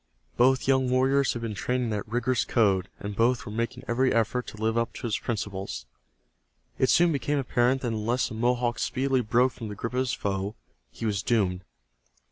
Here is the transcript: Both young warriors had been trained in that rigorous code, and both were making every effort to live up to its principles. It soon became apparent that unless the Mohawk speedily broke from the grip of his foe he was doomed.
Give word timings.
Both 0.35 0.67
young 0.67 0.89
warriors 0.89 1.33
had 1.33 1.43
been 1.43 1.53
trained 1.53 1.83
in 1.83 1.89
that 1.91 2.07
rigorous 2.07 2.43
code, 2.43 2.89
and 2.99 3.15
both 3.15 3.45
were 3.45 3.51
making 3.51 3.83
every 3.87 4.11
effort 4.11 4.47
to 4.47 4.57
live 4.57 4.75
up 4.75 4.93
to 4.95 5.05
its 5.05 5.19
principles. 5.19 5.85
It 6.79 6.89
soon 6.89 7.11
became 7.11 7.37
apparent 7.37 7.81
that 7.83 7.89
unless 7.89 8.29
the 8.29 8.33
Mohawk 8.33 8.79
speedily 8.79 9.21
broke 9.21 9.51
from 9.51 9.67
the 9.67 9.75
grip 9.75 9.93
of 9.93 9.99
his 9.99 10.13
foe 10.13 10.55
he 10.89 11.05
was 11.05 11.21
doomed. 11.21 11.63